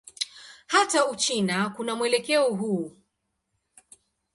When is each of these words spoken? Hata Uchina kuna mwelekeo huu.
Hata 0.67 1.05
Uchina 1.09 1.69
kuna 1.69 1.95
mwelekeo 1.95 2.49
huu. 2.53 2.95